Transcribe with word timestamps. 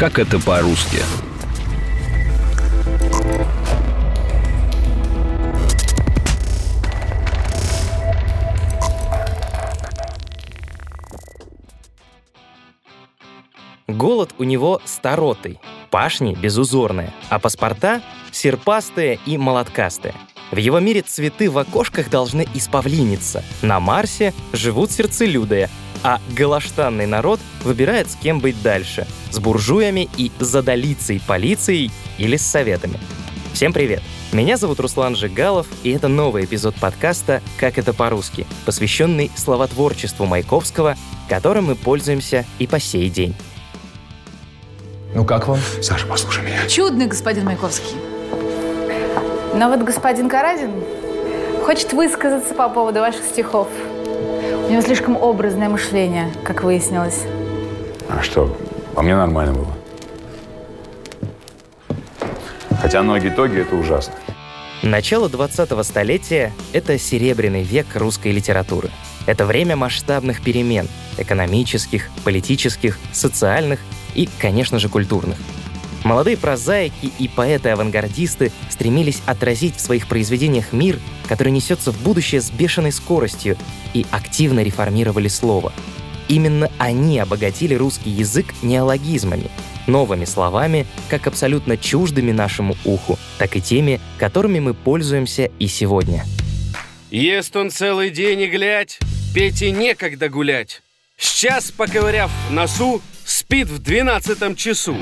Как 0.00 0.18
это 0.18 0.40
по-русски? 0.40 0.96
Голод 13.88 14.30
у 14.38 14.44
него 14.44 14.80
старотый, 14.86 15.60
пашни 15.90 16.34
безузорные, 16.34 17.12
а 17.28 17.38
паспорта 17.38 18.00
серпастые 18.32 19.18
и 19.26 19.36
молоткастые. 19.36 20.14
В 20.50 20.56
его 20.56 20.80
мире 20.80 21.02
цветы 21.02 21.50
в 21.50 21.58
окошках 21.58 22.08
должны 22.08 22.48
исповлиниться. 22.54 23.44
На 23.60 23.80
Марсе 23.80 24.32
живут 24.54 24.92
сердцелюдые, 24.92 25.68
а 26.02 26.20
галаштанный 26.36 27.06
народ 27.06 27.40
выбирает, 27.64 28.10
с 28.10 28.14
кем 28.14 28.40
быть 28.40 28.60
дальше— 28.62 29.06
с 29.30 29.38
буржуями 29.38 30.08
и 30.16 30.30
задолицей 30.38 31.22
полицией 31.26 31.90
или 32.18 32.36
с 32.36 32.46
советами. 32.46 32.98
Всем 33.52 33.72
привет! 33.72 34.02
Меня 34.32 34.56
зовут 34.56 34.78
Руслан 34.78 35.16
Жигалов, 35.16 35.66
и 35.82 35.90
это 35.90 36.06
новый 36.06 36.44
эпизод 36.44 36.76
подкаста 36.76 37.42
«Как 37.58 37.78
это 37.78 37.92
по-русски», 37.92 38.46
посвященный 38.64 39.30
словотворчеству 39.34 40.24
Маяковского, 40.24 40.96
которым 41.28 41.66
мы 41.66 41.74
пользуемся 41.74 42.44
и 42.60 42.66
по 42.68 42.78
сей 42.78 43.10
день. 43.10 43.34
Ну 45.14 45.24
как 45.24 45.48
вам? 45.48 45.58
Саша, 45.82 46.06
послушай 46.06 46.44
меня. 46.44 46.66
Чудный 46.68 47.06
господин 47.06 47.44
Маяковский. 47.44 47.96
Но 49.54 49.68
вот 49.68 49.80
господин 49.82 50.28
Каразин 50.28 50.70
хочет 51.64 51.92
высказаться 51.92 52.54
по 52.54 52.68
поводу 52.68 53.00
ваших 53.00 53.24
стихов. 53.24 53.66
У 54.70 54.72
него 54.72 54.82
слишком 54.82 55.16
образное 55.16 55.68
мышление, 55.68 56.32
как 56.44 56.62
выяснилось. 56.62 57.24
А 58.08 58.22
что, 58.22 58.56
по 58.94 59.02
мне 59.02 59.16
нормально 59.16 59.52
было. 59.52 59.76
Хотя 62.80 63.02
ноги-тоги– 63.02 63.58
это 63.62 63.74
ужасно. 63.74 64.14
Начало 64.84 65.28
20-го 65.28 65.82
столетия— 65.82 66.52
это 66.72 67.00
серебряный 67.00 67.64
век 67.64 67.86
русской 67.96 68.30
литературы. 68.30 68.90
Это 69.26 69.44
время 69.44 69.74
масштабных 69.74 70.40
перемен— 70.40 70.86
экономических, 71.18 72.08
политических, 72.22 72.96
социальных 73.10 73.80
и, 74.14 74.28
конечно 74.38 74.78
же, 74.78 74.88
культурных. 74.88 75.38
Молодые 76.04 76.36
прозаики 76.36 77.10
и 77.18 77.26
поэты-авангардисты 77.26 78.52
стремились 78.68 79.20
отразить 79.26 79.74
в 79.74 79.80
своих 79.80 80.06
произведениях 80.06 80.72
мир, 80.72 81.00
который 81.30 81.52
несется 81.52 81.92
в 81.92 82.02
будущее 82.02 82.40
с 82.40 82.50
бешеной 82.50 82.90
скоростью, 82.90 83.56
и 83.94 84.04
активно 84.10 84.64
реформировали 84.64 85.28
слово. 85.28 85.72
Именно 86.26 86.68
они 86.76 87.20
обогатили 87.20 87.74
русский 87.74 88.10
язык 88.10 88.46
неологизмами, 88.62 89.48
новыми 89.86 90.24
словами, 90.24 90.88
как 91.08 91.28
абсолютно 91.28 91.76
чуждыми 91.76 92.32
нашему 92.32 92.76
уху, 92.84 93.16
так 93.38 93.54
и 93.54 93.60
теми, 93.60 94.00
которыми 94.18 94.58
мы 94.58 94.74
пользуемся 94.74 95.48
и 95.60 95.68
сегодня. 95.68 96.24
Ест 97.12 97.54
он 97.54 97.70
целый 97.70 98.10
день 98.10 98.40
и 98.40 98.48
глядь, 98.48 98.98
Пете 99.32 99.70
некогда 99.70 100.28
гулять. 100.28 100.82
Сейчас, 101.16 101.70
поковыряв 101.70 102.32
носу, 102.50 103.00
спит 103.24 103.68
в 103.68 103.78
двенадцатом 103.80 104.56
часу. 104.56 104.96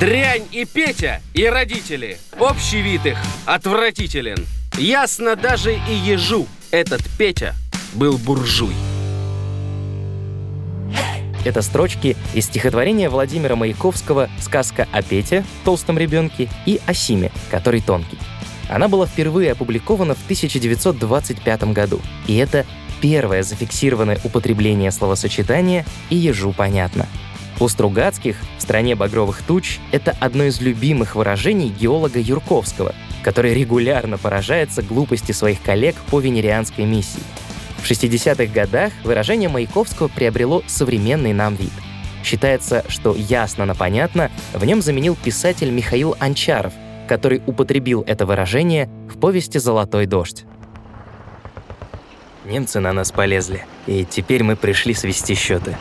Дрянь 0.00 0.48
и 0.50 0.64
Петя, 0.64 1.22
и 1.34 1.44
родители. 1.46 2.18
Общий 2.40 2.80
вид 2.80 3.06
их 3.06 3.18
отвратителен. 3.46 4.44
Ясно 4.78 5.34
даже 5.34 5.74
и 5.74 5.92
ежу, 5.92 6.46
этот 6.70 7.02
Петя 7.18 7.56
был 7.94 8.16
буржуй. 8.16 8.74
Это 11.44 11.62
строчки 11.62 12.16
из 12.32 12.44
стихотворения 12.44 13.10
Владимира 13.10 13.56
Маяковского 13.56 14.30
«Сказка 14.40 14.86
о 14.92 15.02
Пете, 15.02 15.44
толстом 15.64 15.98
ребенке» 15.98 16.48
и 16.64 16.80
о 16.86 16.94
Симе, 16.94 17.32
который 17.50 17.80
тонкий. 17.80 18.18
Она 18.68 18.86
была 18.86 19.06
впервые 19.06 19.50
опубликована 19.50 20.14
в 20.14 20.22
1925 20.24 21.64
году, 21.72 22.00
и 22.28 22.36
это 22.36 22.64
первое 23.00 23.42
зафиксированное 23.42 24.20
употребление 24.22 24.92
словосочетания 24.92 25.86
«и 26.08 26.14
ежу 26.14 26.52
понятно». 26.52 27.08
У 27.58 27.66
Стругацких 27.66 28.36
в 28.58 28.62
«Стране 28.62 28.94
багровых 28.94 29.42
туч» 29.42 29.80
это 29.90 30.16
одно 30.20 30.44
из 30.44 30.60
любимых 30.60 31.16
выражений 31.16 31.68
геолога 31.68 32.20
Юрковского, 32.20 32.94
который 33.22 33.54
регулярно 33.54 34.18
поражается 34.18 34.82
глупости 34.82 35.32
своих 35.32 35.62
коллег 35.62 35.96
по 36.10 36.20
венерианской 36.20 36.84
миссии. 36.84 37.22
В 37.82 37.90
60-х 37.90 38.52
годах 38.52 38.92
выражение 39.04 39.48
Маяковского 39.48 40.08
приобрело 40.08 40.62
современный 40.66 41.32
нам 41.32 41.54
вид. 41.54 41.72
Считается, 42.24 42.84
что 42.88 43.14
ясно 43.14 43.64
на 43.64 43.74
понятно 43.74 44.30
в 44.52 44.64
нем 44.64 44.82
заменил 44.82 45.16
писатель 45.16 45.70
Михаил 45.70 46.16
Анчаров, 46.18 46.72
который 47.06 47.40
употребил 47.46 48.04
это 48.06 48.26
выражение 48.26 48.88
в 49.08 49.18
повести 49.18 49.58
«Золотой 49.58 50.06
дождь». 50.06 50.44
Немцы 52.44 52.80
на 52.80 52.92
нас 52.92 53.12
полезли, 53.12 53.66
и 53.86 54.04
теперь 54.04 54.42
мы 54.42 54.56
пришли 54.56 54.94
свести 54.94 55.34
счеты. 55.34 55.76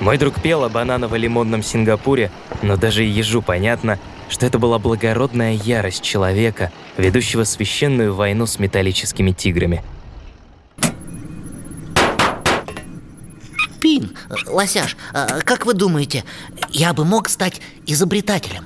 Мой 0.00 0.18
друг 0.18 0.40
пел 0.40 0.64
о 0.64 0.68
бананово-лимонном 0.68 1.62
Сингапуре, 1.62 2.30
но 2.62 2.76
даже 2.76 3.02
ежу 3.02 3.42
понятно, 3.42 3.98
что 4.28 4.46
это 4.46 4.58
была 4.58 4.78
благородная 4.78 5.54
ярость 5.54 6.02
человека, 6.02 6.72
ведущего 6.96 7.44
священную 7.44 8.14
войну 8.14 8.46
с 8.46 8.58
металлическими 8.58 9.32
тиграми. 9.32 9.82
Пин, 13.80 14.16
Лосяш, 14.46 14.96
а 15.12 15.40
как 15.42 15.66
вы 15.66 15.74
думаете, 15.74 16.24
я 16.70 16.92
бы 16.92 17.04
мог 17.04 17.28
стать 17.28 17.60
изобретателем? 17.86 18.64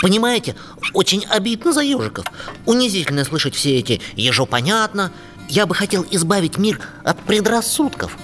Понимаете, 0.00 0.54
очень 0.94 1.26
обидно 1.26 1.74
за 1.74 1.82
ежиков 1.82 2.24
Унизительно 2.64 3.24
слышать 3.24 3.54
все 3.54 3.78
эти 3.78 4.00
«ежу 4.16 4.46
понятно» 4.46 5.12
Я 5.46 5.66
бы 5.66 5.74
хотел 5.74 6.06
избавить 6.10 6.56
мир 6.56 6.80
от 7.04 7.18
предрассудков 7.20 8.16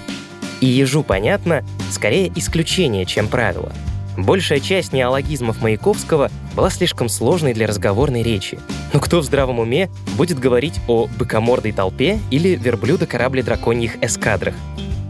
И 0.62 0.66
ежу 0.66 1.02
понятно, 1.02 1.62
скорее 1.90 2.32
исключение, 2.34 3.04
чем 3.04 3.28
правило 3.28 3.74
Большая 4.16 4.60
часть 4.60 4.92
неологизмов 4.92 5.60
Маяковского 5.60 6.30
была 6.54 6.70
слишком 6.70 7.08
сложной 7.08 7.52
для 7.52 7.66
разговорной 7.66 8.22
речи. 8.22 8.58
Но 8.92 9.00
кто 9.00 9.20
в 9.20 9.24
здравом 9.24 9.58
уме 9.58 9.90
будет 10.16 10.38
говорить 10.38 10.78
о 10.86 11.08
быкомордой 11.18 11.72
толпе 11.72 12.20
или 12.30 12.54
верблюдо-корабле 12.54 13.42
драконьих 13.42 14.02
эскадрах? 14.02 14.54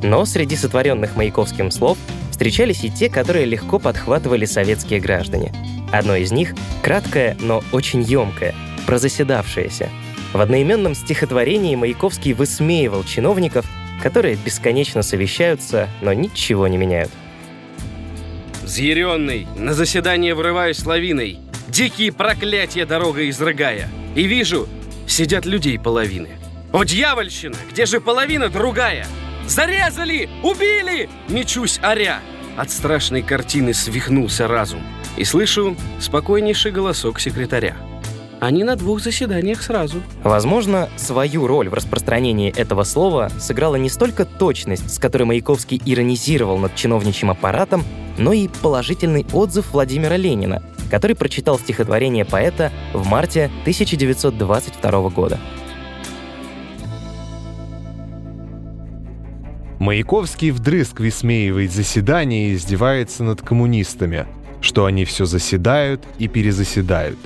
Но 0.03 0.25
среди 0.25 0.57
сотворенных 0.57 1.17
Маяковским 1.17 1.71
слов 1.71 1.99
встречались 2.31 2.85
и 2.85 2.91
те, 2.91 3.09
которые 3.09 3.45
легко 3.45 3.79
подхватывали 3.79 4.47
советские 4.47 5.01
граждане. 5.01 5.53
Одно 5.93 6.17
из 6.17 6.33
них— 6.33 6.55
краткое, 6.83 7.37
но 7.41 7.63
очень 7.73 8.03
емкое, 8.03 8.55
про 8.87 8.99
заседавшееся. 8.99 9.89
В 10.33 10.41
одноименном 10.41 10.95
стихотворении 10.95 11.77
Маяковский 11.77 12.33
высмеивал 12.33 13.05
чиновников, 13.05 13.67
которые 14.03 14.37
бесконечно 14.37 15.03
совещаются, 15.03 15.89
но 16.03 16.13
ничего 16.13 16.67
не 16.67 16.77
меняют. 16.77 17.13
Взъяренный, 18.65 19.47
на 19.57 19.75
заседание 19.75 20.35
врываюсь 20.35 20.85
лавиной, 20.85 21.39
Дикие 21.75 22.13
проклятия 22.13 22.87
дорога 22.87 23.29
изрыгая. 23.29 23.89
И 24.15 24.25
вижу, 24.25 24.69
сидят 25.09 25.45
людей 25.45 25.77
половины. 25.77 26.29
О, 26.73 26.85
дьявольщина, 26.85 27.57
где 27.73 27.85
же 27.85 28.01
половина 28.01 28.49
другая? 28.49 29.07
Зарезали! 29.49 30.29
Убили! 30.45 31.09
Мечусь 31.29 31.81
оря. 31.83 32.21
От 32.57 32.71
страшной 32.71 33.23
картины 33.23 33.75
свихнулся 33.75 34.47
разум. 34.47 34.83
И 35.17 35.25
слышу 35.25 35.77
спокойнейший 36.01 36.71
голосок 36.71 37.19
секретаря. 37.19 37.77
Они 38.45 38.63
на 38.63 38.77
двух 38.77 39.01
заседаниях 39.01 39.63
сразу. 39.63 40.03
Возможно, 40.23 40.91
свою 40.97 41.47
роль 41.47 41.71
в 41.71 41.73
распространении 41.73 42.53
этого 42.55 42.85
слова 42.85 43.31
сыграла 43.39 43.77
не 43.77 43.89
столько 43.89 44.27
точность, 44.27 44.95
с 44.95 44.99
которой 44.99 45.23
Маяковский 45.23 45.81
иронизировал 45.83 46.59
над 46.59 46.75
чиновничьим 46.75 47.31
аппаратом, 47.31 47.85
но 48.19 48.35
и 48.35 48.49
положительный 48.61 49.25
отзыв 49.33 49.73
Владимира 49.73 50.19
Ленина, 50.19 50.63
который 50.91 51.17
прочитал 51.17 51.59
стихотворение 51.59 52.27
поэта 52.27 52.71
в 52.93 53.07
марте 53.07 53.47
1922 53.63 55.09
года. 55.09 55.41
Маяковский 59.79 60.51
вдрызг 60.51 61.01
высмеивает 61.01 61.73
заседание 61.73 62.51
и 62.51 62.55
издевается 62.57 63.25
над 63.25 63.41
коммунистами, 63.41 64.27
что 64.61 64.85
они 64.85 65.07
все 65.07 65.25
заседают 65.25 66.05
и 66.19 66.29
перезаседают. 66.29 67.19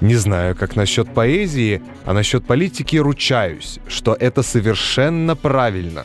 Не 0.00 0.14
знаю, 0.14 0.54
как 0.54 0.76
насчет 0.76 1.12
поэзии, 1.12 1.82
а 2.04 2.12
насчет 2.12 2.46
политики 2.46 2.96
ручаюсь, 2.96 3.80
что 3.88 4.14
это 4.14 4.42
совершенно 4.42 5.34
правильно. 5.34 6.04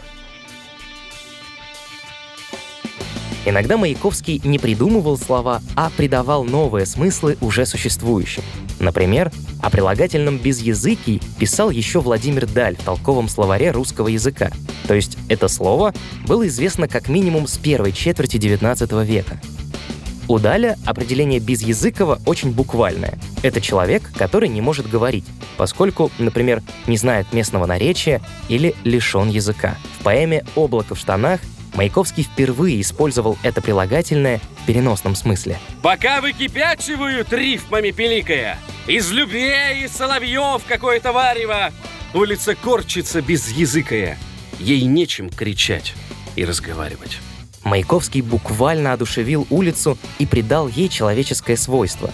Иногда 3.45 3.78
Маяковский 3.78 4.42
не 4.45 4.57
придумывал 4.57 5.18
слова, 5.18 5.62
а 5.75 5.92
придавал 5.95 6.45
новые 6.45 6.86
смыслы 6.86 7.38
уже 7.42 7.66
существующим. 7.66 8.42
Например, 8.80 9.31
о 9.62 9.69
прилагательном 9.69 10.38
«безязыкий» 10.38 11.22
писал 11.40 11.69
еще 11.69 12.00
Владимир 12.00 12.48
Даль 12.48 12.78
в 12.78 12.84
толковом 12.84 13.28
словаре 13.28 13.72
русского 13.72 14.07
языка. 14.07 14.50
То 14.88 14.94
есть 14.94 15.18
это 15.30 15.48
слово 15.50 15.94
было 16.25 16.48
известно 16.48 16.88
как 16.88 17.10
минимум 17.10 17.48
с 17.48 17.57
первой 17.57 17.92
четверти 17.92 18.38
XIX 18.38 19.06
века. 19.06 19.40
У 20.28 20.40
Даля 20.40 20.78
определение 20.86 21.40
безязыкого 21.40 22.19
очень 22.25 22.51
буквальное. 22.51 23.19
Это 23.44 23.62
человек, 23.62 24.10
который 24.16 24.50
не 24.50 24.62
может 24.62 24.90
говорить, 24.90 25.25
поскольку, 25.57 26.10
например, 26.18 26.63
не 26.88 26.98
знает 26.98 27.31
местного 27.34 27.66
наречия 27.66 28.22
или 28.48 28.74
лишен 28.84 29.30
языка. 29.30 29.78
В 30.00 30.04
поэме 30.04 30.44
«Облако 30.56 30.95
в 30.95 31.00
штанах» 31.00 31.42
Маяковский 31.75 32.24
впервые 32.24 32.80
использовал 32.81 33.38
это 33.42 33.62
прилагательное 33.62 34.40
в 34.62 34.66
переносном 34.68 35.16
смысле. 35.16 35.57
Пока 35.81 36.22
выкипячивают 36.22 37.34
рифмами 37.34 37.92
пеликая, 37.92 38.60
из 38.86 39.12
любвей 39.12 39.84
и 39.84 39.88
соловьев 39.88 40.62
какое-то 40.68 41.12
варево, 41.12 41.72
улица 42.13 42.56
корчится 42.56 43.22
безязыкая, 43.22 44.19
ей 44.60 44.84
нечем 44.84 45.30
кричать 45.30 45.95
и 46.36 46.45
разговаривать. 46.45 47.18
Маяковский 47.63 48.22
буквально 48.22 48.94
одушевил 48.94 49.48
улицу 49.50 49.98
и 50.19 50.25
придал 50.25 50.68
ей 50.68 50.90
человеческое 50.90 51.57
свойство. 51.57 52.12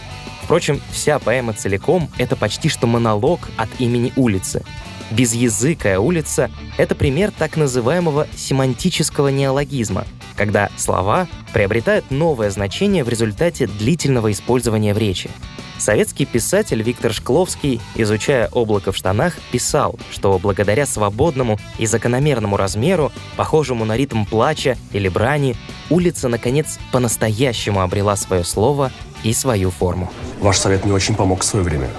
Впрочем, 0.50 0.81
вся 0.92 1.19
поэма 1.19 1.54
целиком— 1.54 2.10
это 2.18 2.36
почти 2.36 2.69
что 2.69 2.88
монолог 2.88 3.40
от 3.56 3.69
имени 3.78 4.12
улицы. 4.16 4.63
Безязыкая 5.12 6.00
улица— 6.00 6.50
это 6.80 6.96
пример 6.96 7.30
так 7.30 7.56
называемого 7.56 8.25
семантического 8.36 9.28
неологизма, 9.28 10.06
когда 10.36 10.72
слова 10.75 11.28
приобретают 11.54 12.10
новое 12.10 12.50
значение 12.50 13.04
в 13.04 13.10
результате 13.10 13.68
длительного 13.68 14.31
использования 14.31 14.96
в 14.96 14.98
речи. 14.98 15.30
Советский 15.78 16.25
писатель 16.25 16.81
Виктор 16.81 17.13
Шкловский, 17.13 17.80
изучая 17.95 18.50
облако 18.50 18.92
в 18.92 18.98
штанах, 18.98 19.36
писал, 19.52 20.00
что 20.12 20.38
благодаря 20.40 20.88
свободному 20.88 21.60
и 21.78 21.86
закономерному 21.86 22.57
размеру, 22.57 23.12
похожему 23.38 23.86
на 23.86 23.95
ритм 23.95 24.25
плача 24.25 24.78
или 24.94 25.10
брани, 25.10 25.56
улица, 25.92 26.28
наконец, 26.28 26.80
по-настоящему 26.92 27.81
обрела 27.81 28.16
свое 28.16 28.44
слово 28.44 28.92
и 29.24 29.33
свою 29.33 29.71
форму. 29.71 30.12
Ваш 30.39 30.57
совет 30.57 30.86
мне 30.86 30.94
очень 30.94 31.16
помог 31.16 31.42
в 31.42 31.44
свое 31.44 31.63
время. 31.63 31.89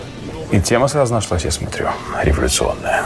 И 0.51 0.61
тема 0.61 0.89
сразу 0.89 1.15
нашлась, 1.15 1.45
я 1.45 1.51
смотрю, 1.51 1.89
революционная. 2.23 3.05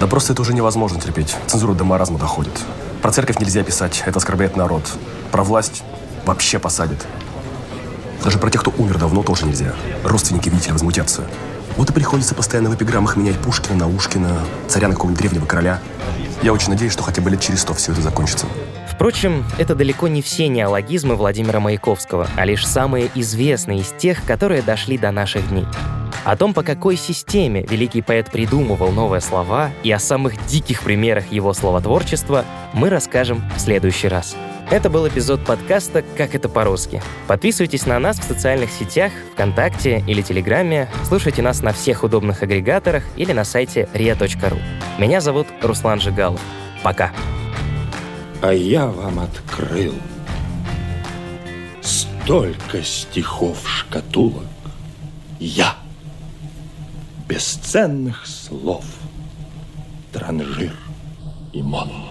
Да 0.00 0.06
просто 0.06 0.32
это 0.32 0.42
уже 0.42 0.52
невозможно 0.52 1.00
терпеть. 1.00 1.36
Цензура 1.46 1.74
до 1.74 1.84
маразма 1.84 2.18
доходит. 2.18 2.52
Про 3.02 3.12
церковь 3.12 3.38
нельзя 3.38 3.62
писать, 3.62 4.02
это 4.04 4.18
оскорбляет 4.18 4.56
народ. 4.56 4.82
Про 5.30 5.44
власть 5.44 5.82
вообще 6.24 6.58
посадит. 6.58 7.06
Даже 8.24 8.38
про 8.38 8.50
тех, 8.50 8.62
кто 8.62 8.72
умер 8.78 8.98
давно, 8.98 9.22
тоже 9.22 9.46
нельзя. 9.46 9.74
Родственники, 10.02 10.48
видите 10.48 10.68
ли, 10.68 10.72
возмутятся. 10.72 11.22
Вот 11.76 11.90
и 11.90 11.92
приходится 11.92 12.34
постоянно 12.34 12.70
в 12.70 12.74
эпиграммах 12.74 13.16
менять 13.16 13.38
Пушкина 13.38 13.76
на 13.76 13.88
Ушкина, 13.88 14.40
царя 14.66 14.88
на 14.88 14.94
какого-нибудь 14.94 15.20
древнего 15.20 15.46
короля. 15.46 15.80
Я 16.42 16.52
очень 16.52 16.70
надеюсь, 16.70 16.92
что 16.92 17.02
хотя 17.02 17.22
бы 17.22 17.30
лет 17.30 17.40
через 17.40 17.60
сто 17.60 17.74
все 17.74 17.92
это 17.92 18.00
закончится. 18.00 18.46
Впрочем, 18.96 19.44
это 19.58 19.74
далеко 19.74 20.08
не 20.08 20.22
все 20.22 20.48
неологизмы 20.48 21.16
Владимира 21.16 21.60
Маяковского, 21.60 22.28
а 22.34 22.44
лишь 22.46 22.66
самые 22.66 23.10
известные 23.14 23.80
из 23.80 23.92
тех, 23.92 24.24
которые 24.24 24.62
дошли 24.62 24.96
до 24.96 25.10
наших 25.10 25.46
дней. 25.50 25.66
О 26.24 26.34
том, 26.34 26.54
по 26.54 26.62
какой 26.62 26.96
системе 26.96 27.64
великий 27.68 28.00
поэт 28.00 28.30
придумывал 28.32 28.90
новые 28.92 29.20
слова 29.20 29.70
и 29.82 29.92
о 29.92 29.98
самых 29.98 30.44
диких 30.46 30.82
примерах 30.82 31.30
его 31.30 31.52
словотворчества 31.52 32.46
мы 32.72 32.88
расскажем 32.88 33.44
в 33.54 33.60
следующий 33.60 34.08
раз. 34.08 34.34
Это 34.70 34.88
был 34.88 35.06
эпизод 35.06 35.44
подкаста 35.44 36.02
«Как 36.16 36.34
это 36.34 36.48
по-русски». 36.48 37.02
Подписывайтесь 37.28 37.84
на 37.84 37.98
нас 37.98 38.18
в 38.18 38.24
социальных 38.24 38.70
сетях, 38.70 39.12
ВКонтакте 39.34 40.02
или 40.06 40.22
Телеграме, 40.22 40.88
слушайте 41.04 41.42
нас 41.42 41.62
на 41.62 41.74
всех 41.74 42.02
удобных 42.02 42.42
агрегаторах 42.42 43.04
или 43.16 43.32
на 43.32 43.44
сайте 43.44 43.88
ria.ru. 43.92 44.58
Меня 44.98 45.20
зовут 45.20 45.46
Руслан 45.60 46.00
Жигалов. 46.00 46.40
Пока. 46.82 47.12
А 48.42 48.52
я 48.52 48.86
вам 48.86 49.20
открыл 49.20 49.94
столько 51.82 52.82
стихов 52.82 53.68
шкатулок. 53.68 54.44
Я 55.40 55.76
бесценных 57.28 58.26
слов, 58.26 58.84
транжир 60.12 60.76
и 61.52 61.62
мон. 61.62 62.05